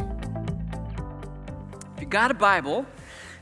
[1.97, 2.85] If you got a Bible,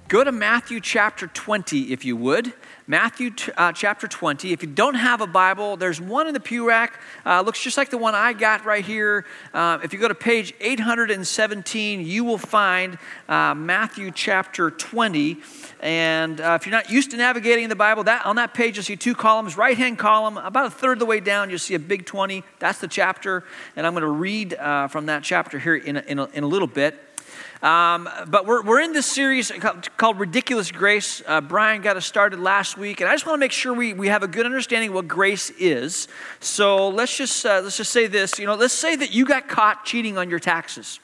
[0.08, 2.54] go to Matthew chapter 20, if you would.
[2.92, 4.52] Matthew uh, chapter 20.
[4.52, 7.00] If you don't have a Bible, there's one in the pew rack.
[7.26, 9.26] Uh, looks just like the one I got right here.
[9.54, 12.98] Uh, if you go to page 817, you will find
[13.30, 15.38] uh, Matthew chapter 20.
[15.80, 18.84] And uh, if you're not used to navigating the Bible, that on that page you'll
[18.84, 19.56] see two columns.
[19.56, 22.44] Right hand column, about a third of the way down, you'll see a big 20.
[22.60, 23.46] That's the chapter.
[23.78, 26.44] And I'm going to read uh, from that chapter here in a, in a, in
[26.44, 27.00] a little bit.
[27.62, 29.52] Um, but we're, we're in this series
[29.98, 31.22] called Ridiculous Grace.
[31.28, 33.94] Uh, Brian got us started last week, and I just want to make sure we,
[33.94, 36.08] we have a good understanding of what grace is.
[36.40, 38.40] So let's just, uh, let's just say this.
[38.40, 41.00] You know, let's say that you got caught cheating on your taxes.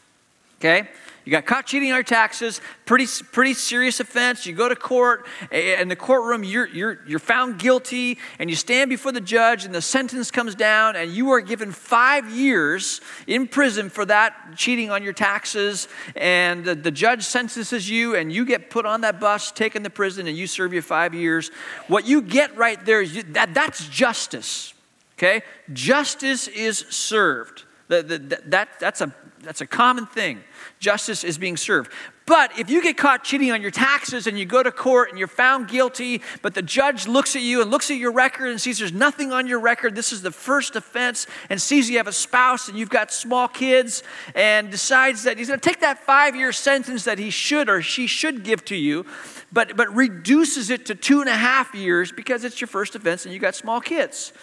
[0.60, 0.90] Okay?
[1.28, 4.46] You got caught cheating on your taxes, pretty, pretty serious offense.
[4.46, 8.90] You go to court, in the courtroom, you're, you're, you're found guilty, and you stand
[8.90, 13.46] before the judge, and the sentence comes down, and you are given five years in
[13.46, 15.90] prison for that cheating on your taxes.
[16.16, 19.90] And the, the judge sentences you, and you get put on that bus, taken to
[19.90, 21.52] prison, and you serve your five years.
[21.90, 24.74] What you get right there is you, that, that's justice.
[25.18, 25.42] Okay?
[25.74, 27.66] Justice is served.
[27.88, 28.04] The,
[28.48, 30.44] that, that's, a, that's a common thing
[30.80, 31.92] justice is being served.
[32.26, 35.18] But if you get caught cheating on your taxes and you go to court and
[35.18, 38.60] you're found guilty, but the judge looks at you and looks at your record and
[38.60, 42.08] sees there's nothing on your record, this is the first offense, and sees you have
[42.08, 44.04] a spouse and you've got small kids,
[44.36, 47.82] and decides that he's going to take that five year sentence that he should or
[47.82, 49.06] she should give to you,
[49.54, 53.24] but, but reduces it to two and a half years because it's your first offense
[53.24, 54.34] and you got small kids.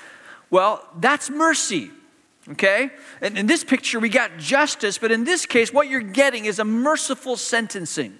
[0.49, 1.91] Well, that's mercy.
[2.51, 2.91] Okay?
[3.21, 6.59] And in this picture, we got justice, but in this case, what you're getting is
[6.59, 8.19] a merciful sentencing.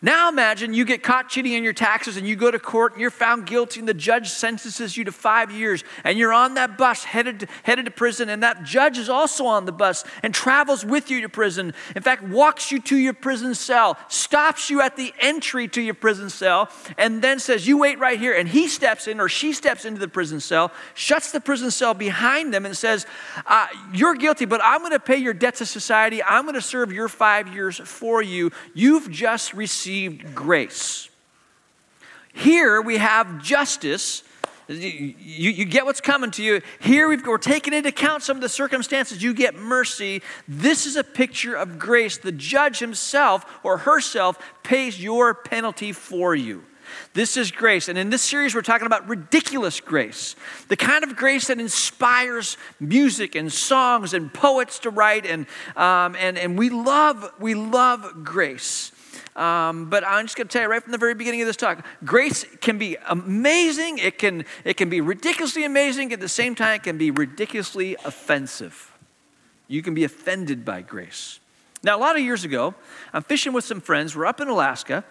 [0.00, 3.00] Now imagine you get caught cheating on your taxes and you go to court and
[3.00, 6.78] you're found guilty and the judge sentences you to five years and you're on that
[6.78, 10.32] bus headed to, headed to prison and that judge is also on the bus and
[10.32, 11.74] travels with you to prison.
[11.96, 15.94] In fact, walks you to your prison cell, stops you at the entry to your
[15.94, 18.34] prison cell, and then says, You wait right here.
[18.34, 21.94] And he steps in or she steps into the prison cell, shuts the prison cell
[21.94, 23.04] behind them, and says,
[23.46, 26.22] uh, You're guilty, but I'm going to pay your debt to society.
[26.22, 28.52] I'm going to serve your five years for you.
[28.74, 31.08] You've just received received grace.
[32.34, 34.22] Here we have justice.
[34.68, 36.60] You, you, get what's coming to you.
[36.78, 39.22] Here we are taking into account some of the circumstances.
[39.22, 40.20] You get mercy.
[40.46, 42.18] This is a picture of grace.
[42.18, 46.64] The judge himself or herself pays your penalty for you.
[47.14, 47.88] This is grace.
[47.88, 50.36] And in this series, we're talking about ridiculous grace
[50.68, 55.24] the kind of grace that inspires music and songs and poets to write.
[55.24, 55.46] And,
[55.76, 58.92] um, and, and we, love, we love grace.
[59.36, 61.56] Um, but I'm just going to tell you right from the very beginning of this
[61.56, 66.54] talk grace can be amazing, it can, it can be ridiculously amazing, at the same
[66.54, 68.92] time, it can be ridiculously offensive.
[69.68, 71.40] You can be offended by grace.
[71.82, 72.74] Now, a lot of years ago,
[73.12, 74.16] I'm fishing with some friends.
[74.16, 75.04] We're up in Alaska,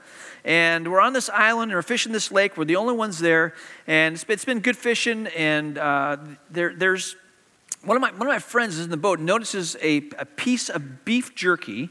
[0.43, 2.57] and we're on this island, and we're fishing this lake.
[2.57, 3.53] We're the only ones there,
[3.85, 5.27] and it's, it's been good fishing.
[5.27, 6.17] And uh,
[6.49, 7.15] there, there's
[7.85, 10.67] one of, my, one of my friends is in the boat, notices a, a piece
[10.67, 11.89] of beef jerky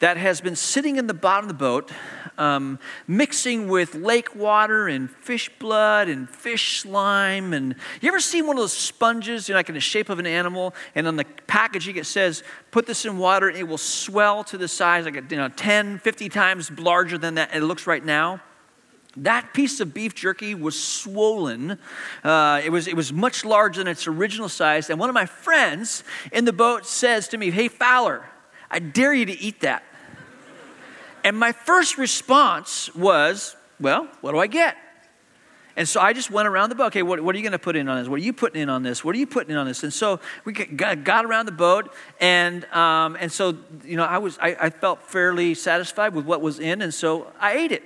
[0.00, 1.90] that has been sitting in the bottom of the boat,
[2.36, 2.78] um,
[3.08, 7.52] mixing with lake water and fish blood and fish slime.
[7.52, 10.20] And you ever seen one of those sponges, you know, like in the shape of
[10.20, 13.78] an animal, and on the packaging it says, put this in water and it will
[13.78, 17.86] swell to the size like you know, 10, 50 times larger than that it looks
[17.86, 18.40] right now?
[19.16, 21.76] That piece of beef jerky was swollen.
[22.22, 24.90] Uh, it, was, it was much larger than its original size.
[24.90, 28.26] And one of my friends in the boat says to me, Hey, Fowler,
[28.70, 29.82] I dare you to eat that.
[31.24, 34.76] And my first response was, well, what do I get?
[35.78, 36.86] And so I just went around the boat.
[36.86, 38.08] Okay, what, what are you going to put in on this?
[38.08, 39.04] What are you putting in on this?
[39.04, 39.84] What are you putting in on this?
[39.84, 44.36] And so we got, around the boat, and um, and so you know I was
[44.40, 47.84] I, I, felt fairly satisfied with what was in, and so I ate it.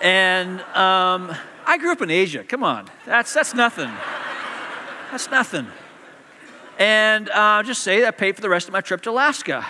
[0.00, 1.34] And um,
[1.66, 2.44] I grew up in Asia.
[2.44, 3.90] Come on, that's that's nothing.
[5.10, 5.66] That's nothing.
[6.78, 9.66] And uh, just say that I paid for the rest of my trip to Alaska.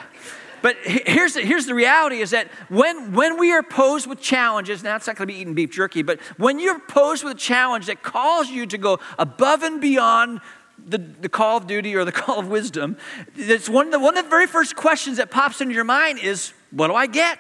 [0.65, 4.83] But here's the, here's the reality is that when, when we are posed with challenges,
[4.83, 7.39] now it's not going to be eating beef jerky, but when you're posed with a
[7.39, 10.41] challenge that calls you to go above and beyond
[10.79, 12.97] the, the call of duty or the call of wisdom,
[13.37, 16.19] it's one of, the, one of the very first questions that pops into your mind
[16.19, 17.39] is, what do I get?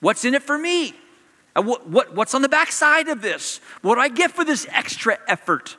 [0.00, 0.92] What's in it for me?
[1.56, 3.62] Uh, what, what, what's on the backside of this?
[3.80, 5.78] What do I get for this extra effort?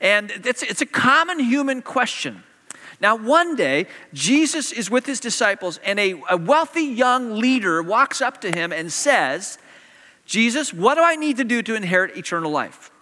[0.00, 2.42] And it's, it's a common human question.
[3.02, 8.22] Now, one day, Jesus is with his disciples, and a, a wealthy young leader walks
[8.22, 9.58] up to him and says,
[10.24, 12.92] Jesus, what do I need to do to inherit eternal life?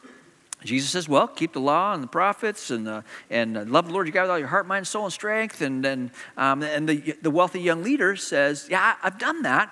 [0.64, 3.92] Jesus says, Well, keep the law and the prophets and, uh, and uh, love the
[3.92, 5.60] Lord your God with all your heart, mind, soul, and strength.
[5.60, 9.70] And, and, um, and the, the wealthy young leader says, Yeah, I've done that.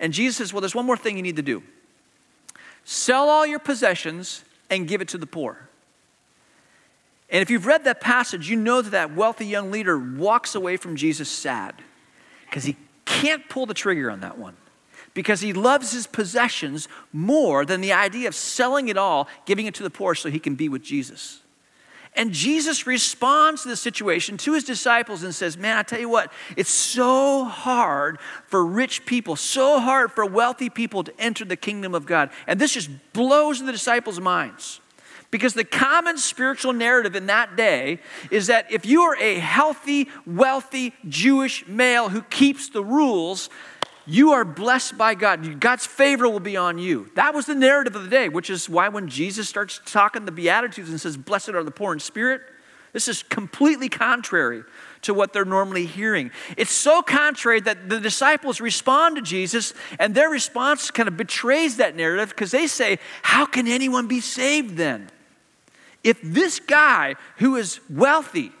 [0.00, 1.62] And Jesus says, Well, there's one more thing you need to do
[2.84, 5.68] sell all your possessions and give it to the poor.
[7.32, 10.76] And if you've read that passage, you know that that wealthy young leader walks away
[10.76, 11.74] from Jesus sad
[12.44, 12.76] because he
[13.06, 14.54] can't pull the trigger on that one
[15.14, 19.74] because he loves his possessions more than the idea of selling it all, giving it
[19.74, 21.40] to the poor so he can be with Jesus.
[22.14, 26.10] And Jesus responds to the situation to his disciples and says, Man, I tell you
[26.10, 31.56] what, it's so hard for rich people, so hard for wealthy people to enter the
[31.56, 32.28] kingdom of God.
[32.46, 34.81] And this just blows the disciples' minds.
[35.32, 38.00] Because the common spiritual narrative in that day
[38.30, 43.48] is that if you are a healthy, wealthy Jewish male who keeps the rules,
[44.04, 45.58] you are blessed by God.
[45.58, 47.10] God's favor will be on you.
[47.14, 50.32] That was the narrative of the day, which is why when Jesus starts talking the
[50.32, 52.42] Beatitudes and says, Blessed are the poor in spirit,
[52.92, 54.64] this is completely contrary
[55.00, 56.30] to what they're normally hearing.
[56.58, 61.78] It's so contrary that the disciples respond to Jesus, and their response kind of betrays
[61.78, 65.08] that narrative because they say, How can anyone be saved then?
[66.04, 68.52] If this guy who is wealthy,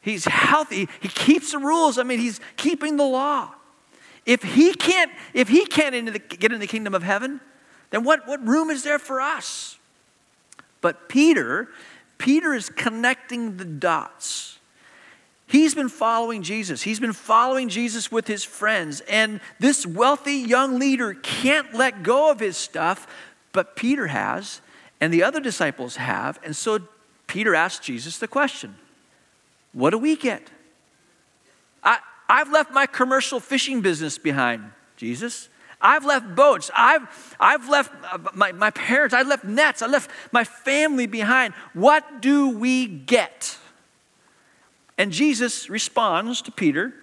[0.00, 3.52] he's healthy, he keeps the rules, I mean, he's keeping the law.
[4.24, 7.40] If he can't, if he can't into the, get in the kingdom of heaven,
[7.90, 9.78] then what, what room is there for us?
[10.80, 11.68] But Peter,
[12.18, 14.58] Peter is connecting the dots.
[15.48, 16.82] He's been following Jesus.
[16.82, 19.00] He's been following Jesus with his friends.
[19.02, 23.06] And this wealthy young leader can't let go of his stuff,
[23.52, 24.60] but Peter has,
[25.00, 26.38] and the other disciples have.
[26.42, 26.80] And so
[27.26, 28.76] Peter asked Jesus the question
[29.72, 30.50] What do we get?
[31.82, 31.98] I,
[32.28, 35.48] I've left my commercial fishing business behind, Jesus.
[35.80, 36.70] I've left boats.
[36.74, 39.14] I've, I've left uh, my, my parents.
[39.14, 39.82] I left nets.
[39.82, 41.52] I left my family behind.
[41.74, 43.58] What do we get?
[44.96, 46.94] And Jesus responds to Peter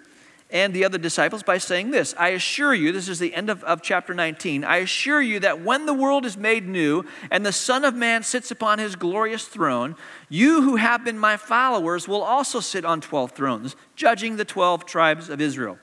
[0.53, 3.63] and the other disciples by saying this I assure you, this is the end of,
[3.63, 7.51] of chapter 19, I assure you that when the world is made new and the
[7.51, 9.95] Son of Man sits upon his glorious throne,
[10.29, 14.85] you who have been my followers will also sit on 12 thrones, judging the 12
[14.85, 15.79] tribes of Israel.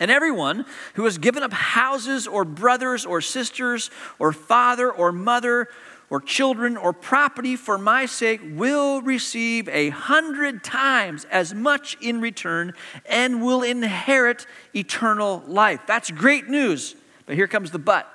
[0.00, 0.64] And everyone
[0.94, 5.68] who has given up houses or brothers or sisters or father or mother
[6.10, 12.20] or children or property for my sake will receive a hundred times as much in
[12.20, 12.74] return
[13.08, 15.80] and will inherit eternal life.
[15.86, 16.96] That's great news.
[17.26, 18.12] But here comes the but.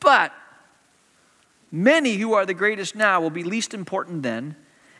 [0.00, 0.32] But
[1.70, 4.56] many who are the greatest now will be least important then,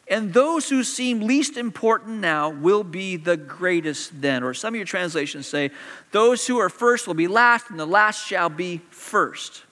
[0.06, 4.42] and those who seem least important now will be the greatest then.
[4.42, 5.70] Or some of your translations say,
[6.12, 9.64] those who are first will be last, and the last shall be first.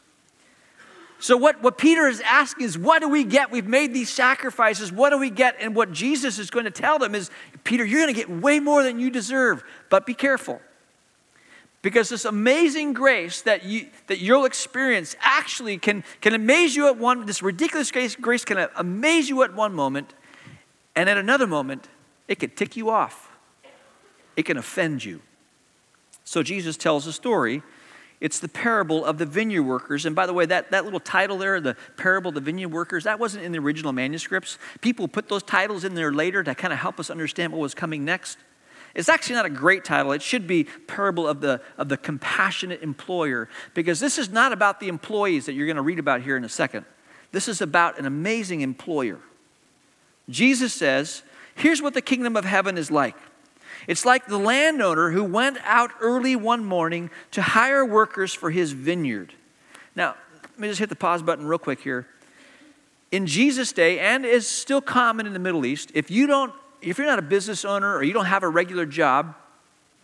[1.20, 3.50] So, what, what Peter is asking is, what do we get?
[3.50, 4.92] We've made these sacrifices.
[4.92, 5.56] What do we get?
[5.60, 7.30] And what Jesus is going to tell them is,
[7.64, 10.60] Peter, you're going to get way more than you deserve, but be careful.
[11.82, 16.96] Because this amazing grace that, you, that you'll experience actually can, can amaze you at
[16.96, 20.14] one, this ridiculous grace, grace can amaze you at one moment,
[20.94, 21.88] and at another moment,
[22.28, 23.30] it can tick you off.
[24.36, 25.20] It can offend you.
[26.24, 27.62] So Jesus tells a story
[28.20, 30.04] it's the parable of the vineyard workers.
[30.04, 33.04] And by the way, that, that little title there, the parable of the vineyard workers,
[33.04, 34.58] that wasn't in the original manuscripts.
[34.80, 37.74] People put those titles in there later to kind of help us understand what was
[37.74, 38.38] coming next.
[38.94, 40.10] It's actually not a great title.
[40.12, 44.80] It should be Parable of the, of the Compassionate Employer, because this is not about
[44.80, 46.84] the employees that you're going to read about here in a second.
[47.30, 49.20] This is about an amazing employer.
[50.28, 51.22] Jesus says,
[51.54, 53.16] Here's what the kingdom of heaven is like.
[53.88, 58.72] It's like the landowner who went out early one morning to hire workers for his
[58.72, 59.32] vineyard.
[59.96, 62.06] Now, let me just hit the pause button real quick here.
[63.10, 66.52] In Jesus' day, and is still common in the Middle East, if you don't,
[66.82, 69.34] if you're not a business owner or you don't have a regular job,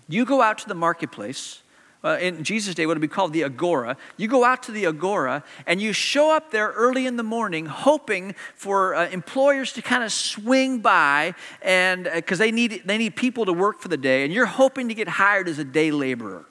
[0.09, 1.63] you go out to the marketplace
[2.05, 3.97] uh, in Jesus' day, would be called the agora.
[4.17, 7.67] You go out to the agora and you show up there early in the morning,
[7.67, 12.99] hoping for uh, employers to kind of swing by, and because uh, they need they
[12.99, 15.65] need people to work for the day, and you're hoping to get hired as a
[15.65, 16.45] day laborer.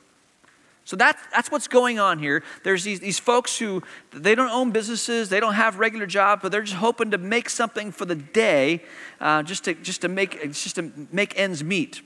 [0.85, 2.43] So that's, that's what's going on here.
[2.63, 6.51] There's these, these folks who, they don't own businesses, they don't have regular jobs, but
[6.51, 8.83] they're just hoping to make something for the day,
[9.21, 12.01] uh, just, to, just, to make, just to make ends meet.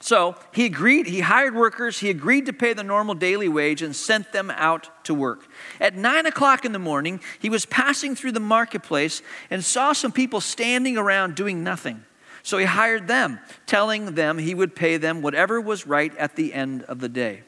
[0.00, 3.96] So he agreed, he hired workers, he agreed to pay the normal daily wage and
[3.96, 5.48] sent them out to work.
[5.80, 10.12] At nine o'clock in the morning, he was passing through the marketplace and saw some
[10.12, 12.04] people standing around doing nothing.
[12.42, 16.54] So he hired them, telling them he would pay them whatever was right at the
[16.54, 17.42] end of the day.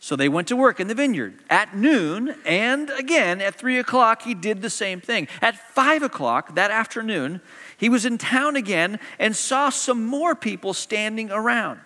[0.00, 1.42] So they went to work in the vineyard.
[1.50, 5.26] At noon, and again at three o'clock, he did the same thing.
[5.42, 7.40] At five o'clock that afternoon,
[7.78, 11.80] he was in town again and saw some more people standing around.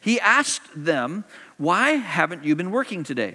[0.00, 1.24] He asked them,
[1.58, 3.34] Why haven't you been working today?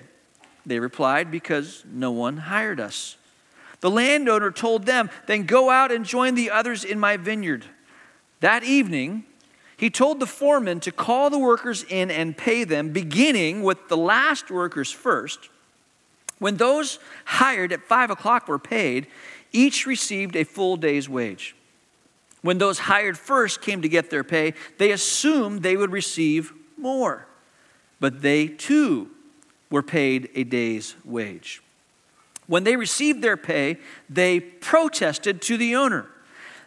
[0.65, 3.17] They replied, Because no one hired us.
[3.81, 7.65] The landowner told them, Then go out and join the others in my vineyard.
[8.39, 9.25] That evening,
[9.75, 13.97] he told the foreman to call the workers in and pay them, beginning with the
[13.97, 15.49] last workers first.
[16.39, 19.07] When those hired at five o'clock were paid,
[19.51, 21.53] each received a full day's wage.
[22.41, 27.27] When those hired first came to get their pay, they assumed they would receive more.
[27.99, 29.11] But they too
[29.69, 31.61] were paid a day's wage.
[32.47, 33.77] When they received their pay,
[34.09, 36.07] they protested to the owner.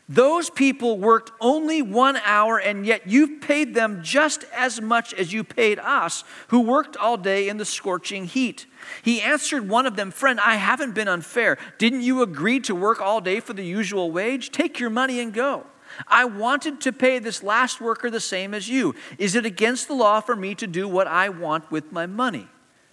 [0.09, 5.33] Those people worked only one hour, and yet you paid them just as much as
[5.33, 8.67] you paid us, who worked all day in the scorching heat.
[9.03, 11.57] He answered one of them, Friend, I haven't been unfair.
[11.79, 14.51] Didn't you agree to work all day for the usual wage?
[14.51, 15.65] Take your money and go.
[16.07, 18.95] I wanted to pay this last worker the same as you.
[19.17, 22.49] Is it against the law for me to do what I want with my money?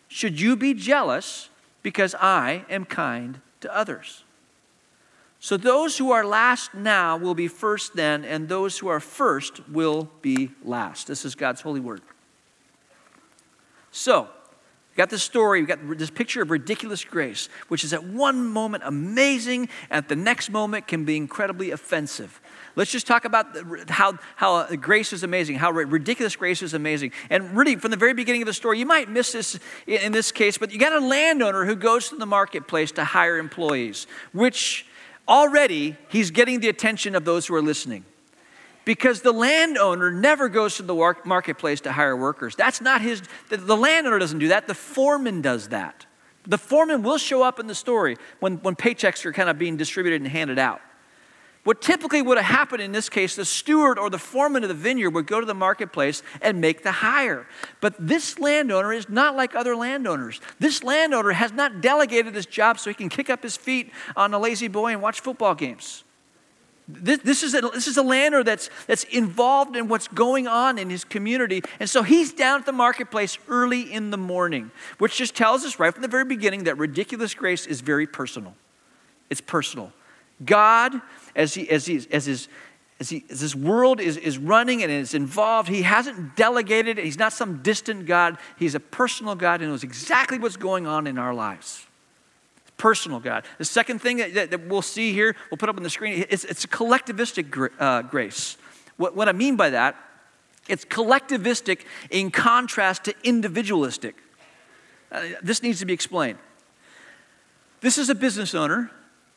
[0.07, 1.49] Should you be jealous
[1.83, 4.23] because I am kind to others?
[5.43, 9.67] So those who are last now will be first then, and those who are first
[9.67, 11.07] will be last.
[11.07, 12.03] This is God's holy word.
[13.89, 14.29] So,
[14.91, 18.45] we got this story, we got this picture of ridiculous grace, which is at one
[18.45, 22.39] moment amazing, at the next moment can be incredibly offensive.
[22.75, 23.57] Let's just talk about
[23.89, 27.13] how, how grace is amazing, how ridiculous grace is amazing.
[27.31, 29.57] And really, from the very beginning of the story, you might miss this
[29.87, 33.39] in this case, but you got a landowner who goes to the marketplace to hire
[33.39, 34.85] employees, which
[35.27, 38.05] already he's getting the attention of those who are listening.
[38.83, 42.55] Because the landowner never goes to the marketplace to hire workers.
[42.55, 46.05] That's not his, the landowner doesn't do that, the foreman does that.
[46.45, 49.77] The foreman will show up in the story when, when paychecks are kind of being
[49.77, 50.81] distributed and handed out.
[51.63, 54.75] What typically would have happened in this case, the steward or the foreman of the
[54.75, 57.45] vineyard would go to the marketplace and make the hire.
[57.81, 60.41] But this landowner is not like other landowners.
[60.59, 64.33] This landowner has not delegated this job so he can kick up his feet on
[64.33, 66.03] a La-Z-Boy and watch football games.
[66.87, 70.79] This, this, is a, this is a landowner that's, that's involved in what's going on
[70.79, 71.61] in his community.
[71.79, 75.79] And so he's down at the marketplace early in the morning, which just tells us
[75.79, 78.55] right from the very beginning that ridiculous grace is very personal.
[79.29, 79.93] It's personal.
[80.43, 81.01] God
[81.35, 82.47] as, he, as, he, as, his,
[82.99, 86.97] as, he, as this world is, is running and is involved, he hasn't delegated.
[86.97, 88.37] He's not some distant God.
[88.57, 91.85] He's a personal God and knows exactly what's going on in our lives.
[92.77, 93.43] Personal God.
[93.57, 96.43] The second thing that, that we'll see here, we'll put up on the screen, it's,
[96.45, 98.57] it's a collectivistic uh, grace.
[98.97, 99.95] What, what I mean by that,
[100.67, 104.15] it's collectivistic in contrast to individualistic.
[105.11, 106.39] Uh, this needs to be explained.
[107.81, 108.91] This is a business owner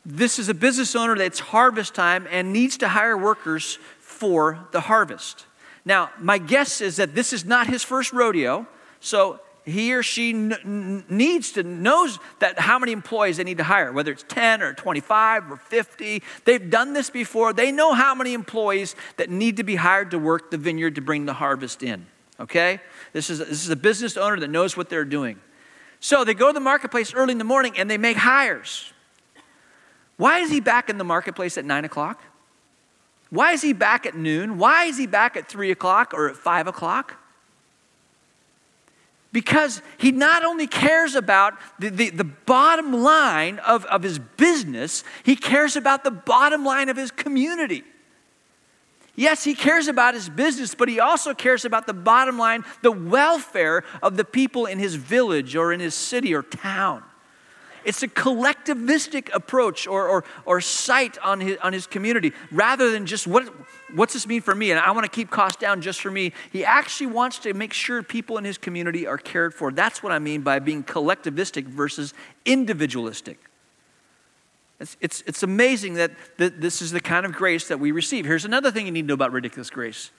[0.05, 4.81] this is a business owner that's harvest time and needs to hire workers for the
[4.81, 5.45] harvest.
[5.83, 8.67] Now, my guess is that this is not his first rodeo,
[8.99, 13.63] so he or she n- needs to knows that how many employees they need to
[13.63, 16.21] hire, whether it's 10 or 25 or 50.
[16.43, 17.51] They've done this before.
[17.51, 21.01] They know how many employees that need to be hired to work the vineyard to
[21.01, 22.05] bring the harvest in.
[22.39, 22.79] Okay?
[23.13, 25.39] This is, this is a business owner that knows what they're doing.
[25.99, 28.93] So they go to the marketplace early in the morning and they make hires.
[30.17, 32.21] Why is he back in the marketplace at nine o'clock?
[33.29, 34.57] Why is he back at noon?
[34.57, 37.17] Why is he back at three o'clock or at five o'clock?
[39.31, 45.03] Because he not only cares about the, the, the, bottom line of, of his business,
[45.23, 47.83] he cares about the bottom line of his community.
[49.17, 52.91] Yes, he cares about his business, but he also cares about the bottom line, the
[52.91, 57.03] welfare of the people in his village or in his city or town.
[57.85, 63.05] It's a collectivistic approach or, or, or sight on his, on his community rather than
[63.05, 63.47] just what,
[63.93, 64.71] what's this mean for me?
[64.71, 66.33] And I want to keep costs down just for me.
[66.51, 69.71] He actually wants to make sure people in his community are cared for.
[69.71, 72.13] That's what I mean by being collectivistic versus
[72.43, 73.39] individualistic.
[74.79, 78.25] It's, it's, it's amazing that, that this is the kind of grace that we receive.
[78.25, 80.11] Here's another thing you need to know about ridiculous grace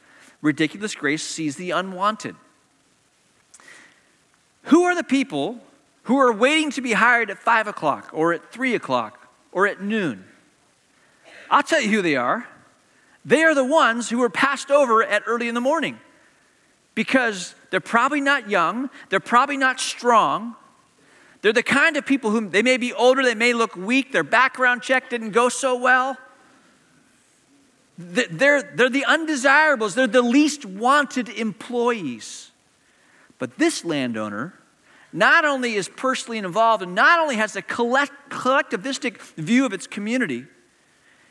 [0.43, 2.37] ridiculous grace sees the unwanted.
[4.65, 5.61] Who are the people
[6.07, 9.83] who are waiting to be hired at five o'clock or at three o'clock or at
[9.83, 10.25] noon.
[11.51, 12.47] I'll tell you who they are.
[13.25, 15.99] They are the ones who were passed over at early in the morning
[16.95, 20.55] because they're probably not young, they're probably not strong.
[21.43, 24.25] They're the kind of people who they may be older, they may look weak, their
[24.25, 26.17] background check didn't go so well.
[27.99, 32.53] They're, they're the undesirables, they're the least wanted employees.
[33.41, 34.55] But this landowner
[35.17, 39.87] not only is personally involved and not only has a collect, collectivistic view of its
[39.87, 40.45] community,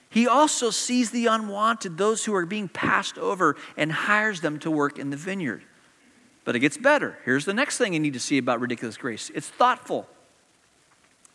[0.09, 4.71] he also sees the unwanted, those who are being passed over, and hires them to
[4.71, 5.63] work in the vineyard.
[6.45, 7.17] But it gets better.
[7.25, 10.07] Here's the next thing you need to see about ridiculous grace it's thoughtful.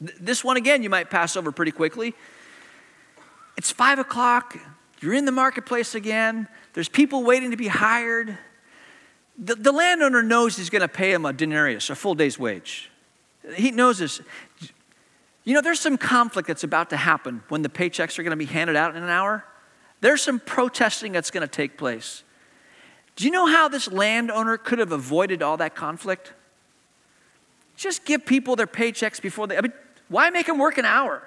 [0.00, 2.14] This one, again, you might pass over pretty quickly.
[3.56, 4.56] It's five o'clock.
[5.00, 6.48] You're in the marketplace again.
[6.72, 8.38] There's people waiting to be hired.
[9.40, 12.90] The, the landowner knows he's going to pay him a denarius, a full day's wage.
[13.54, 14.20] He knows this.
[15.44, 18.36] You know, there's some conflict that's about to happen when the paychecks are going to
[18.36, 19.44] be handed out in an hour.
[20.02, 22.22] There's some protesting that's going to take place.
[23.16, 26.34] Do you know how this landowner could have avoided all that conflict?
[27.76, 29.56] Just give people their paychecks before they.
[29.56, 29.72] I mean,
[30.08, 31.22] why make them work an hour?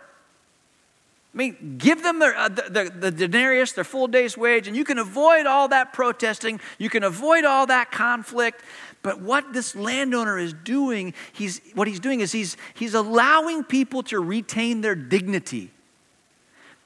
[1.34, 4.78] I mean, give them their, uh, the, the, the denarius, their full day's wage, and
[4.78, 6.60] you can avoid all that protesting.
[6.78, 8.62] You can avoid all that conflict.
[9.02, 14.04] But what this landowner is doing, he's, what he's doing is he's, he's allowing people
[14.04, 15.72] to retain their dignity.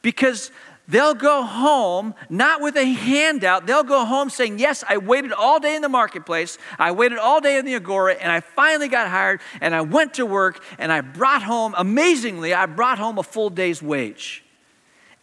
[0.01, 0.51] Because
[0.87, 3.67] they'll go home not with a handout.
[3.67, 6.57] They'll go home saying, Yes, I waited all day in the marketplace.
[6.79, 10.15] I waited all day in the agora, and I finally got hired, and I went
[10.15, 14.43] to work, and I brought home, amazingly, I brought home a full day's wage.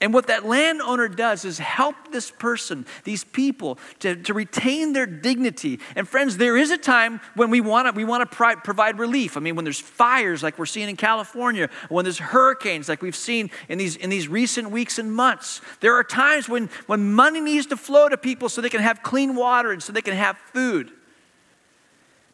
[0.04, 5.06] And what that landowner does is help this person, these people, to, to retain their
[5.06, 5.80] dignity.
[5.96, 8.98] And friends, there is a time when we want to we want to pri- provide
[8.98, 9.34] relief.
[9.34, 13.16] I mean, when there's fires like we're seeing in California, when there's hurricanes like we've
[13.16, 17.40] seen in these, in these recent weeks and months, there are times when, when money
[17.40, 20.12] needs to flow to people so they can have clean water and so they can
[20.12, 20.92] have food.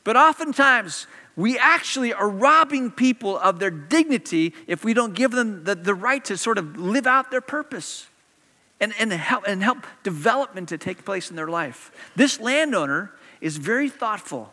[0.03, 1.07] But oftentimes,
[1.41, 5.95] we actually are robbing people of their dignity if we don't give them the, the
[5.95, 8.07] right to sort of live out their purpose
[8.81, 11.91] and, and, help, and help development to take place in their life.
[12.17, 14.53] This landowner is very thoughtful.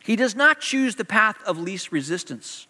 [0.00, 2.66] He does not choose the path of least resistance.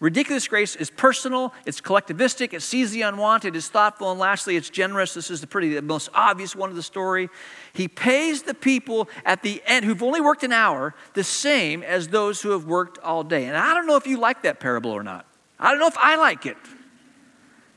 [0.00, 4.70] Ridiculous grace is personal, it's collectivistic, it sees the unwanted, it's thoughtful, and lastly, it's
[4.70, 5.14] generous.
[5.14, 7.28] This is the pretty the most obvious one of the story.
[7.72, 12.08] He pays the people at the end who've only worked an hour the same as
[12.08, 13.46] those who have worked all day.
[13.46, 15.26] And I don't know if you like that parable or not.
[15.58, 16.56] I don't know if I like it.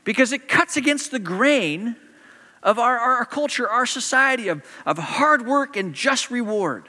[0.04, 1.96] Because it cuts against the grain
[2.62, 6.88] of our, our culture, our society of, of hard work and just reward.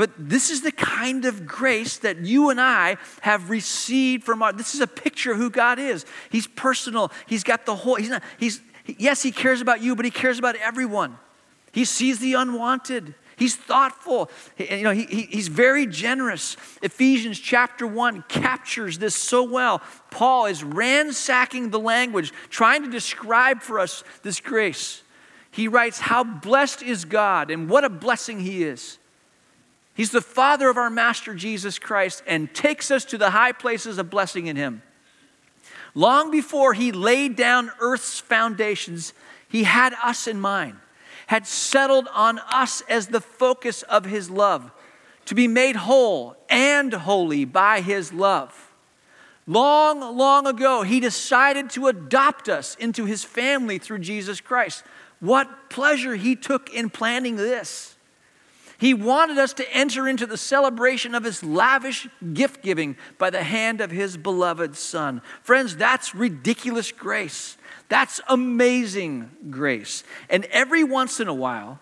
[0.00, 4.50] But this is the kind of grace that you and I have received from our.
[4.50, 6.06] This is a picture of who God is.
[6.30, 7.12] He's personal.
[7.26, 7.96] He's got the whole.
[7.96, 8.22] He's not.
[8.38, 11.18] He's yes, he cares about you, but he cares about everyone.
[11.72, 13.14] He sees the unwanted.
[13.36, 14.30] He's thoughtful.
[14.56, 16.56] He, you know, he, he, he's very generous.
[16.80, 19.82] Ephesians chapter 1 captures this so well.
[20.10, 25.02] Paul is ransacking the language, trying to describe for us this grace.
[25.50, 28.96] He writes, How blessed is God, and what a blessing He is.
[30.00, 33.98] He's the Father of our Master Jesus Christ and takes us to the high places
[33.98, 34.80] of blessing in Him.
[35.94, 39.12] Long before He laid down earth's foundations,
[39.46, 40.78] He had us in mind,
[41.26, 44.72] had settled on us as the focus of His love,
[45.26, 48.72] to be made whole and holy by His love.
[49.46, 54.82] Long, long ago, He decided to adopt us into His family through Jesus Christ.
[55.18, 57.96] What pleasure He took in planning this.
[58.80, 63.42] He wanted us to enter into the celebration of his lavish gift giving by the
[63.42, 65.20] hand of his beloved Son.
[65.42, 67.58] Friends, that's ridiculous grace.
[67.90, 70.02] That's amazing grace.
[70.30, 71.78] And every once in a while,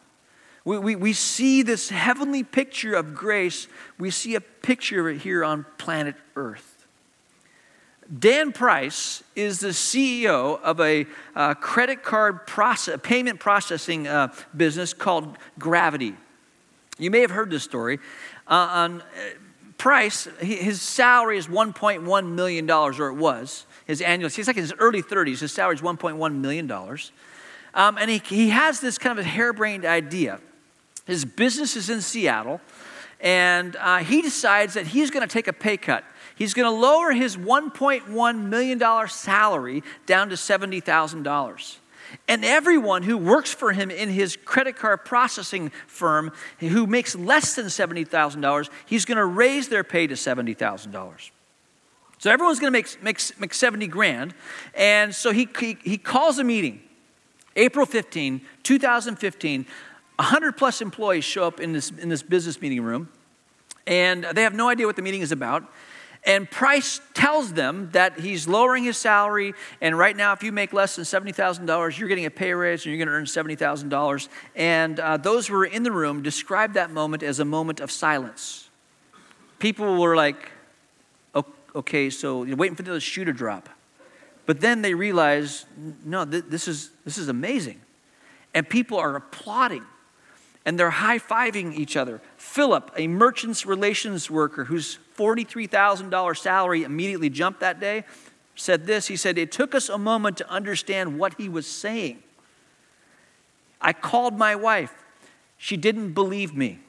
[0.64, 3.68] we, we, we see this heavenly picture of grace.
[3.96, 6.84] We see a picture of it here on planet Earth.
[8.18, 11.06] Dan Price is the CEO of a
[11.37, 16.16] uh, credit card process, payment processing uh, business called Gravity.
[16.98, 17.98] You may have heard this story.
[18.46, 19.04] Uh, on uh,
[19.78, 23.64] Price, his salary is $1.1 million, or it was.
[23.87, 26.70] His annual, he's like in his early 30s, his salary is $1.1 million.
[27.74, 30.40] Um, and he, he has this kind of a harebrained idea.
[31.06, 32.61] His business is in Seattle,
[33.20, 36.04] and uh, he decides that he's going to take a pay cut.
[36.34, 41.76] He's going to lower his $1.1 million salary down to $70,000.
[42.26, 47.54] And everyone who works for him in his credit card processing firm who makes less
[47.54, 51.30] than $70,000, he's going to raise their pay to $70,000.
[52.18, 54.34] So everyone's going to make, make, make 70 grand.
[54.74, 56.82] And so he, he, he calls a meeting.
[57.56, 59.66] April 15, 2015,
[60.16, 63.08] 100 plus employees show up in this, in this business meeting room.
[63.86, 65.64] And they have no idea what the meeting is about.
[66.24, 70.72] And Price tells them that he's lowering his salary, and right now, if you make
[70.72, 74.28] less than $70,000, you're getting a pay raise and you're going to earn $70,000.
[74.54, 77.90] And uh, those who were in the room described that moment as a moment of
[77.90, 78.68] silence.
[79.59, 80.50] People were like,
[81.74, 83.68] okay, so you're waiting for the shoe to drop.
[84.46, 85.66] But then they realize,
[86.04, 87.81] no, th- this, is, this is amazing.
[88.54, 89.85] And people are applauding
[90.68, 92.20] and they're high fiving each other.
[92.37, 98.04] Philip, a merchant's relations worker whose $43,000 salary immediately jumped that day,
[98.54, 99.07] said this.
[99.07, 102.22] He said, It took us a moment to understand what he was saying.
[103.81, 104.92] I called my wife.
[105.57, 106.81] She didn't believe me.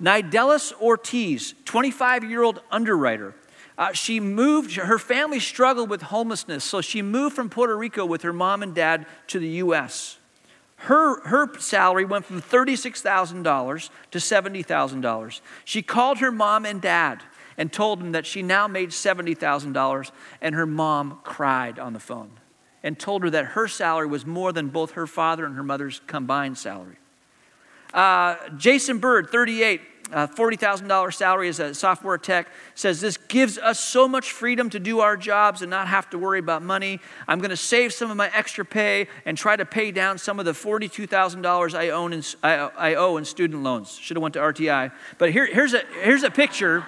[0.00, 3.34] Nidelis Ortiz, 25 year old underwriter,
[3.76, 8.22] uh, she moved, her family struggled with homelessness, so she moved from Puerto Rico with
[8.22, 10.17] her mom and dad to the U.S
[10.82, 15.40] her, her salary went from $36,000 to $70,000.
[15.64, 17.22] She called her mom and dad
[17.56, 20.10] and told them that she now made $70,000,
[20.40, 22.30] and her mom cried on the phone
[22.84, 26.00] and told her that her salary was more than both her father and her mother's
[26.06, 26.96] combined salary.
[27.92, 29.80] Uh, Jason Bird, 38,
[30.12, 34.80] uh, $40,000 salary as a software tech, says this gives us so much freedom to
[34.80, 37.00] do our jobs and not have to worry about money.
[37.26, 40.38] I'm going to save some of my extra pay and try to pay down some
[40.38, 43.92] of the $42,000 I, own I, I owe in student loans.
[43.92, 44.92] Should have went to RTI.
[45.18, 46.84] But here, here's, a, here's a picture.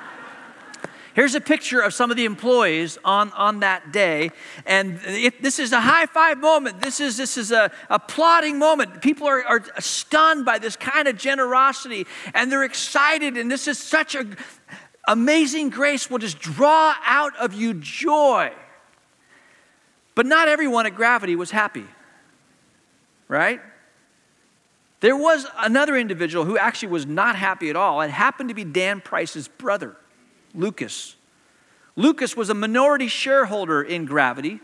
[1.14, 4.30] Here's a picture of some of the employees on, on that day.
[4.64, 6.80] And it, this is a high five moment.
[6.80, 9.02] This is, this is a applauding moment.
[9.02, 13.36] People are, are stunned by this kind of generosity and they're excited.
[13.36, 14.26] And this is such a
[15.08, 18.52] amazing grace will just draw out of you joy.
[20.14, 21.86] But not everyone at Gravity was happy,
[23.28, 23.60] right?
[25.00, 28.00] There was another individual who actually was not happy at all.
[28.02, 29.96] It happened to be Dan Price's brother.
[30.54, 31.16] Lucas.
[31.96, 34.60] Lucas was a minority shareholder in Gravity,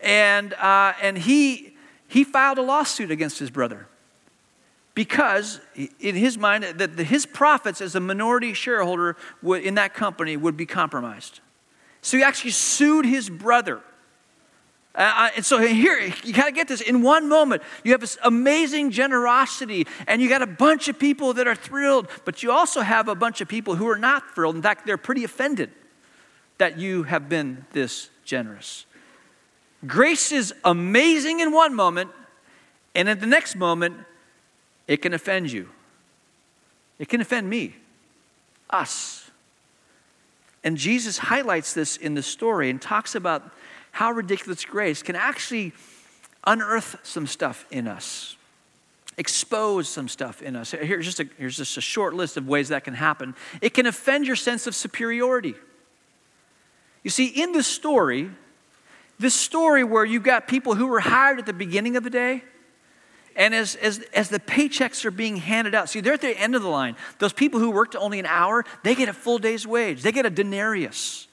[0.00, 1.76] and, uh, and he,
[2.08, 3.86] he filed a lawsuit against his brother
[4.94, 5.60] because
[6.00, 10.66] in his mind that his profits as a minority shareholder in that company would be
[10.66, 11.40] compromised
[12.02, 13.80] so he actually sued his brother
[14.94, 16.80] uh, uh and so here, you got to get this.
[16.80, 21.34] In one moment, you have this amazing generosity, and you got a bunch of people
[21.34, 24.56] that are thrilled, but you also have a bunch of people who are not thrilled.
[24.56, 25.70] In fact, they're pretty offended
[26.58, 28.86] that you have been this generous.
[29.86, 32.10] Grace is amazing in one moment,
[32.94, 33.96] and at the next moment,
[34.86, 35.68] it can offend you.
[36.98, 37.74] It can offend me,
[38.70, 39.30] us.
[40.62, 43.50] And Jesus highlights this in the story and talks about
[43.92, 45.72] how ridiculous grace can actually
[46.44, 48.36] unearth some stuff in us,
[49.16, 50.72] expose some stuff in us.
[50.72, 53.34] Here's just, a, here's just a short list of ways that can happen.
[53.60, 55.54] It can offend your sense of superiority.
[57.04, 58.30] You see, in this story,
[59.18, 62.42] this story where you've got people who were hired at the beginning of the day,
[63.36, 66.54] and as, as, as the paychecks are being handed out, see, they're at the end
[66.54, 66.96] of the line.
[67.18, 70.26] Those people who worked only an hour, they get a full day's wage, they get
[70.26, 71.28] a denarius.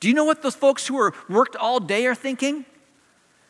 [0.00, 2.64] Do you know what those folks who are worked all day are thinking?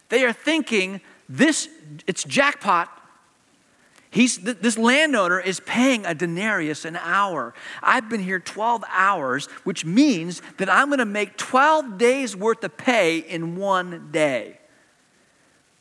[0.08, 1.68] They are thinking, this,
[2.06, 2.90] it's jackpot.
[4.10, 7.52] He's, this landowner is paying a denarius an hour.
[7.82, 12.64] I've been here 12 hours, which means that I'm going to make 12 days worth
[12.64, 14.57] of pay in one day.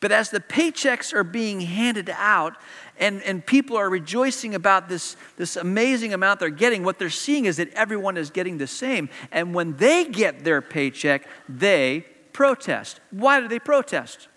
[0.00, 2.56] But as the paychecks are being handed out
[2.98, 7.46] and, and people are rejoicing about this, this amazing amount they're getting, what they're seeing
[7.46, 9.08] is that everyone is getting the same.
[9.32, 13.00] And when they get their paycheck, they protest.
[13.10, 14.28] Why do they protest?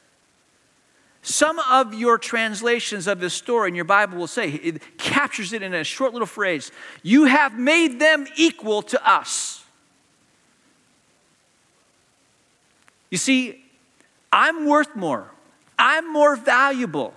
[1.22, 5.62] Some of your translations of this story in your Bible will say, it captures it
[5.62, 6.72] in a short little phrase
[7.04, 9.64] You have made them equal to us.
[13.12, 13.64] You see,
[14.32, 15.30] I'm worth more.
[15.82, 17.12] I'm more valuable.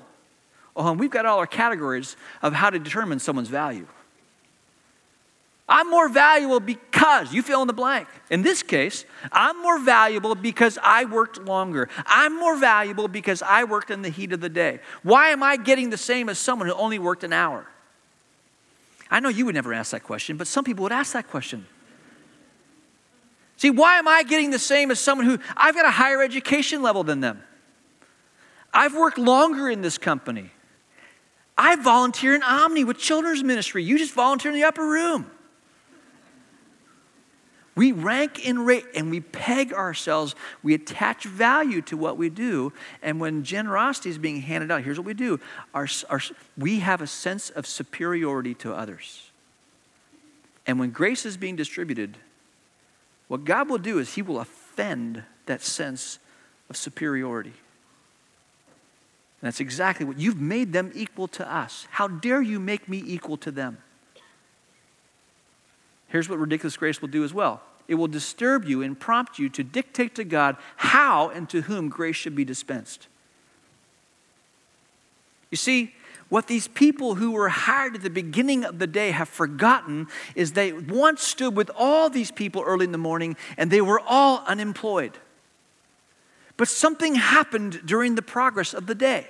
[0.74, 3.86] Oh, and we've got all our categories of how to determine someone's value.
[5.68, 8.08] I'm more valuable because you fill in the blank.
[8.30, 11.90] In this case, I'm more valuable because I worked longer.
[12.06, 14.80] I'm more valuable because I worked in the heat of the day.
[15.02, 17.66] Why am I getting the same as someone who only worked an hour?
[19.10, 21.66] I know you would never ask that question, but some people would ask that question.
[23.58, 26.82] See, why am I getting the same as someone who I've got a higher education
[26.82, 27.42] level than them?
[28.74, 30.50] I've worked longer in this company.
[31.56, 33.84] I volunteer in Omni with children's ministry.
[33.84, 35.30] You just volunteer in the upper room.
[37.76, 40.34] We rank and rate and we peg ourselves.
[40.62, 42.72] We attach value to what we do.
[43.02, 45.40] And when generosity is being handed out, here's what we do
[45.72, 46.20] our, our,
[46.56, 49.30] we have a sense of superiority to others.
[50.66, 52.16] And when grace is being distributed,
[53.28, 56.18] what God will do is He will offend that sense
[56.70, 57.52] of superiority.
[59.44, 61.86] And that's exactly what you've made them equal to us.
[61.90, 63.76] How dare you make me equal to them?
[66.08, 69.50] Here's what ridiculous grace will do as well it will disturb you and prompt you
[69.50, 73.06] to dictate to God how and to whom grace should be dispensed.
[75.50, 75.94] You see,
[76.30, 80.52] what these people who were hired at the beginning of the day have forgotten is
[80.52, 84.42] they once stood with all these people early in the morning and they were all
[84.46, 85.18] unemployed.
[86.56, 89.28] But something happened during the progress of the day.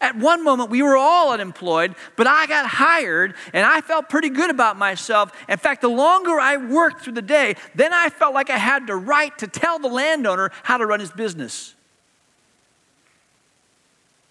[0.00, 4.30] At one moment, we were all unemployed, but I got hired and I felt pretty
[4.30, 5.30] good about myself.
[5.46, 8.86] In fact, the longer I worked through the day, then I felt like I had
[8.86, 11.74] the right to tell the landowner how to run his business.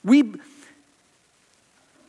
[0.04, 0.34] We,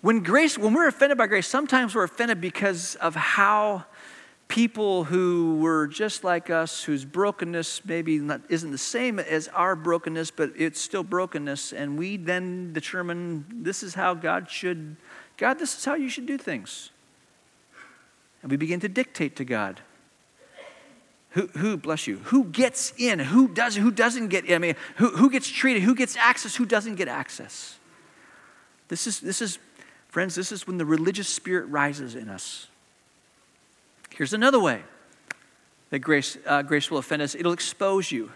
[0.00, 3.84] when grace, when we're offended by grace, sometimes we're offended because of how
[4.50, 9.76] people who were just like us, whose brokenness maybe not, isn't the same as our
[9.76, 14.96] brokenness, but it's still brokenness, and we then determine this is how God should,
[15.36, 16.90] God, this is how you should do things.
[18.42, 19.80] And we begin to dictate to God.
[21.30, 24.54] Who, who, bless you, who gets in, who, does, who doesn't get in?
[24.56, 27.78] I mean, who, who gets treated, who gets access, who doesn't get access?
[28.88, 29.60] This is, this is,
[30.08, 32.66] friends, this is when the religious spirit rises in us.
[34.20, 34.82] Here's another way
[35.88, 38.30] that grace, uh, grace will offend us it'll expose you.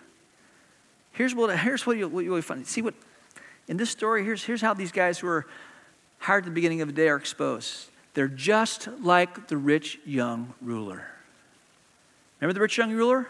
[1.13, 2.67] Here's what, here's what you'll, what you'll find.
[2.67, 2.95] See what,
[3.69, 5.45] in this story, here's, here's how these guys who are
[6.21, 7.91] hired at the beginning of the day are exposed.
[8.15, 11.07] They're just like the rich young ruler.
[12.41, 13.29] Remember the rich young ruler?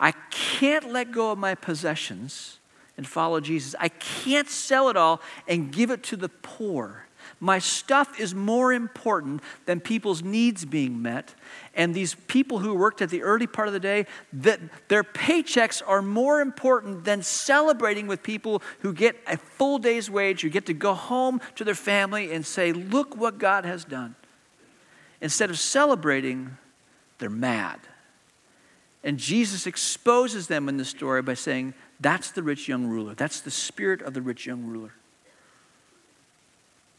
[0.00, 2.58] I can't let go of my possessions
[2.96, 3.76] and follow Jesus.
[3.78, 7.06] I can't sell it all and give it to the poor.
[7.38, 11.34] My stuff is more important than people's needs being met.
[11.74, 15.82] And these people who worked at the early part of the day, that their paychecks
[15.86, 20.66] are more important than celebrating with people who get a full day's wage, who get
[20.66, 24.16] to go home to their family and say, Look what God has done.
[25.20, 26.56] Instead of celebrating,
[27.18, 27.80] they're mad.
[29.02, 33.14] And Jesus exposes them in the story by saying, That's the rich young ruler.
[33.14, 34.92] That's the spirit of the rich young ruler.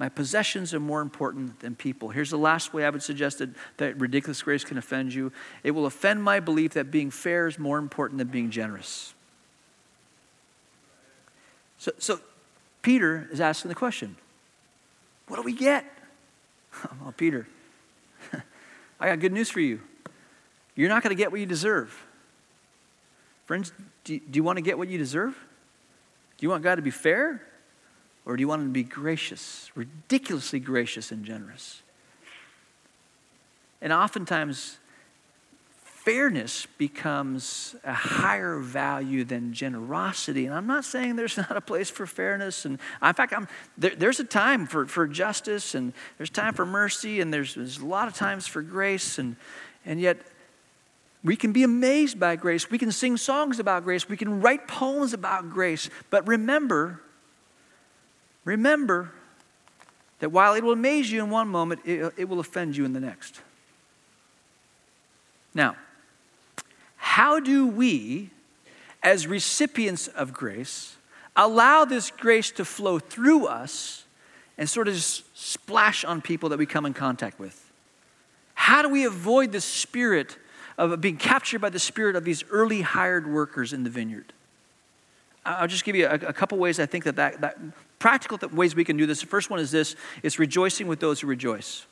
[0.01, 2.09] My possessions are more important than people.
[2.09, 5.31] Here's the last way I would suggest that, that ridiculous grace can offend you
[5.63, 9.13] it will offend my belief that being fair is more important than being generous.
[11.77, 12.19] So, so
[12.81, 14.15] Peter is asking the question
[15.27, 15.85] what do we get?
[16.99, 17.45] Well, Peter,
[18.99, 19.81] I got good news for you.
[20.75, 22.07] You're not going to get what you deserve.
[23.45, 23.71] Friends,
[24.03, 25.33] do you, do you want to get what you deserve?
[26.39, 27.43] Do you want God to be fair?
[28.25, 31.81] Or do you want him to be gracious, ridiculously gracious and generous?
[33.81, 34.77] And oftentimes,
[35.83, 40.45] fairness becomes a higher value than generosity.
[40.45, 42.65] And I'm not saying there's not a place for fairness.
[42.65, 43.33] And uh, in fact,
[43.77, 47.79] there, there's a time for, for justice, and there's time for mercy, and there's, there's
[47.79, 49.19] a lot of times for grace.
[49.19, 49.35] And,
[49.85, 50.17] and yet,
[51.23, 52.71] we can be amazed by grace.
[52.71, 54.09] We can sing songs about grace.
[54.09, 55.89] We can write poems about grace.
[56.09, 56.99] But remember,
[58.43, 59.11] Remember
[60.19, 62.93] that while it will amaze you in one moment, it, it will offend you in
[62.93, 63.41] the next.
[65.53, 65.75] Now,
[66.97, 68.29] how do we,
[69.03, 70.95] as recipients of grace,
[71.35, 74.05] allow this grace to flow through us
[74.57, 77.71] and sort of splash on people that we come in contact with?
[78.53, 80.37] How do we avoid the spirit
[80.77, 84.33] of being captured by the spirit of these early hired workers in the vineyard?
[85.43, 87.57] I'll just give you a, a couple ways I think that, that, that
[88.01, 89.21] practical ways we can do this.
[89.21, 91.85] The first one is this is rejoicing with those who rejoice.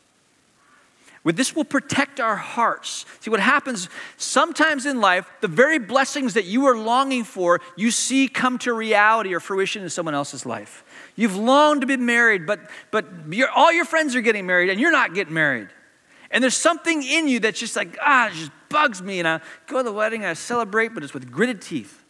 [1.24, 3.06] With this will protect our hearts.
[3.20, 7.92] See what happens sometimes in life, the very blessings that you are longing for, you
[7.92, 10.84] see come to reality or fruition in someone else's life.
[11.16, 13.06] You've longed to be married, but but
[13.56, 15.68] all your friends are getting married and you're not getting married.
[16.32, 19.20] And there's something in you that's just like, ah, it just bugs me.
[19.20, 22.04] And I go to the wedding, I celebrate, but it's with gritted teeth.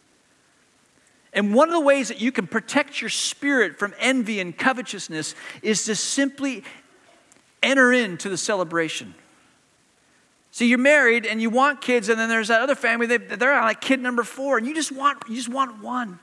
[1.32, 5.34] And one of the ways that you can protect your spirit from envy and covetousness
[5.62, 6.64] is to simply
[7.62, 9.14] enter into the celebration.
[10.50, 13.60] See, you're married and you want kids, and then there's that other family, they, they're
[13.60, 16.18] like kid number four, and you just want, you just want one.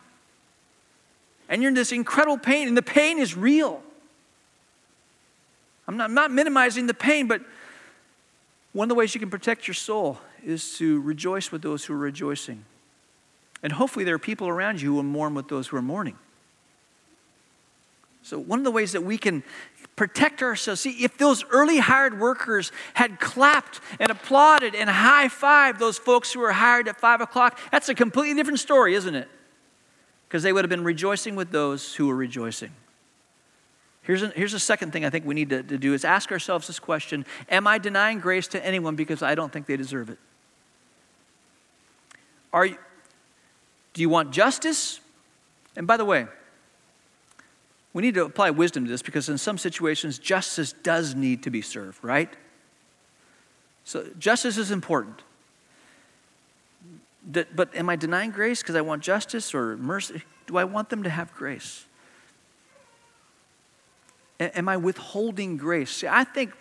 [1.48, 3.82] And you're in this incredible pain, and the pain is real.
[5.88, 7.42] I'm not, I'm not minimizing the pain, but
[8.74, 11.94] one of the ways you can protect your soul is to rejoice with those who
[11.94, 12.66] are rejoicing.
[13.64, 16.18] And hopefully, there are people around you who will mourn with those who are mourning.
[18.22, 19.44] So, one of the ways that we can
[19.98, 20.82] protect ourselves.
[20.82, 26.32] See, if those early hired workers had clapped and applauded and high fived those folks
[26.32, 29.28] who were hired at five o'clock, that's a completely different story, isn't it?
[30.28, 32.72] Because they would have been rejoicing with those who were rejoicing.
[34.04, 36.32] Here's a, here's a second thing I think we need to, to do is ask
[36.32, 40.10] ourselves this question Am I denying grace to anyone because I don't think they deserve
[40.10, 40.20] it?
[42.54, 42.78] Are you,
[43.98, 45.00] do you want justice?
[45.76, 46.28] And by the way,
[47.94, 51.50] we need to apply wisdom to this because in some situations, justice does need to
[51.50, 52.30] be served, right?
[53.86, 55.24] So, justice is important.
[57.26, 60.22] But am I denying grace because I want justice or mercy?
[60.46, 61.84] Do I want them to have grace?
[64.40, 65.90] Am I withholding grace?
[65.90, 66.54] See, I think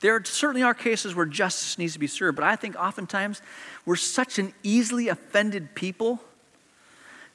[0.00, 3.40] there certainly are cases where justice needs to be served, but I think oftentimes
[3.86, 6.20] we're such an easily offended people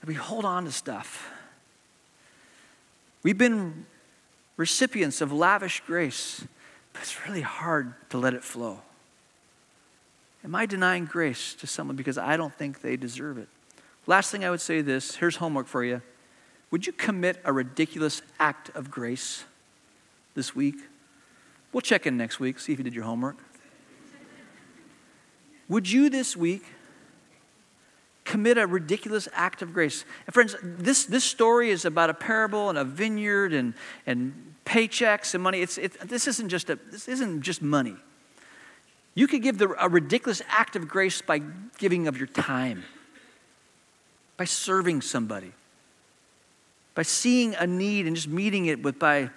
[0.06, 1.32] we hold on to stuff.
[3.24, 3.86] We've been
[4.56, 6.46] recipients of lavish grace,
[6.94, 8.82] but it's really hard to let it flow.
[10.44, 13.50] Am I denying grace to someone because I don't think they deserve it?
[14.06, 16.02] Last thing I would say this here's homework for you.
[16.72, 19.46] Would you commit a ridiculous act of grace
[20.36, 20.76] this week?
[21.74, 23.38] We'll check in next week, see if you did your homework.
[25.70, 26.64] Would you this week
[28.28, 30.06] commit a ridiculous act of grace?
[30.26, 33.74] And friends, this, this story is about a parable and a vineyard and,
[34.06, 35.62] and paychecks and money.
[35.62, 37.96] It's, it, this, isn't just a, this isn't just money.
[39.16, 41.42] You could give the, a ridiculous act of grace by
[41.78, 42.84] giving of your time,
[44.36, 45.54] by serving somebody,
[46.94, 49.30] by seeing a need and just meeting it with by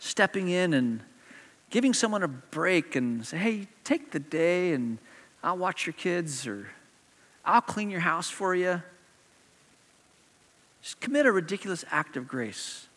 [0.00, 1.00] stepping in and
[1.70, 4.98] giving someone a break and say, hey, take the day and
[5.42, 6.68] I'll watch your kids or
[7.44, 8.82] I'll clean your house for you.
[10.82, 12.88] Just commit a ridiculous act of grace.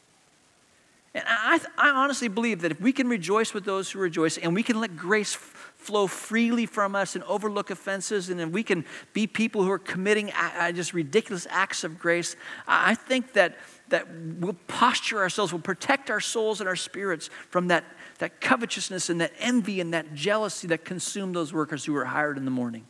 [1.16, 4.54] And I, I honestly believe that if we can rejoice with those who rejoice and
[4.54, 8.84] we can let grace f- flow freely from us and overlook offenses, and we can
[9.14, 12.36] be people who are committing a, a just ridiculous acts of grace,
[12.68, 13.56] I think that,
[13.88, 17.86] that we'll posture ourselves, we'll protect our souls and our spirits from that,
[18.18, 22.38] that covetousness and that envy and that jealousy that consumed those workers who were hired
[22.38, 22.86] in the morning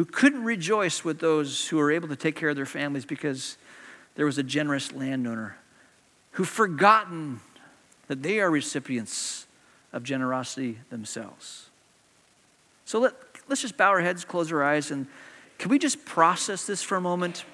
[0.00, 3.58] who couldn't rejoice with those who were able to take care of their families because
[4.14, 5.58] there was a generous landowner
[6.30, 7.38] who've forgotten
[8.06, 9.46] that they are recipients
[9.92, 11.68] of generosity themselves.
[12.86, 13.12] So let,
[13.46, 15.06] let's just bow our heads, close our eyes, and
[15.58, 17.44] can we just process this for a moment?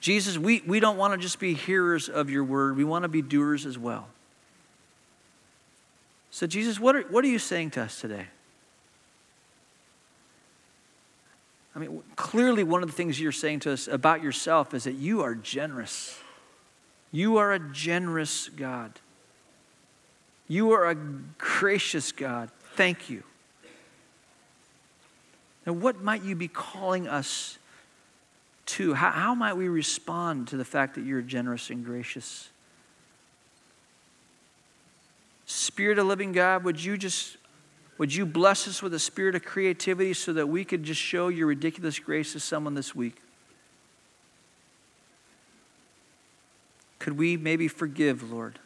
[0.00, 3.08] Jesus, we, we don't want to just be hearers of your word, we want to
[3.08, 4.08] be doers as well.
[6.30, 8.26] So, Jesus, what are, what are you saying to us today?
[11.76, 14.94] I mean, clearly, one of the things you're saying to us about yourself is that
[14.94, 16.18] you are generous.
[17.12, 18.98] You are a generous God.
[20.48, 22.48] You are a gracious God.
[22.76, 23.24] Thank you.
[25.66, 27.58] Now, what might you be calling us
[28.66, 28.94] to?
[28.94, 32.48] How, how might we respond to the fact that you're generous and gracious?
[35.44, 37.36] Spirit of living God, would you just
[37.98, 41.28] would you bless us with a spirit of creativity so that we could just show
[41.28, 43.22] your ridiculous grace to someone this week?
[46.98, 48.58] Could we maybe forgive, Lord?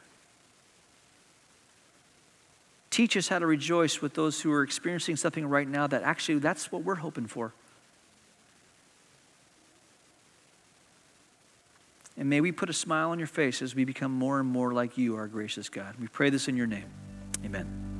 [2.90, 6.38] Teach us how to rejoice with those who are experiencing something right now that actually
[6.38, 7.53] that's what we're hoping for.
[12.16, 14.73] And may we put a smile on your face as we become more and more
[14.73, 15.95] like you, our gracious God.
[16.01, 16.90] We pray this in your name.
[17.45, 17.99] Amen.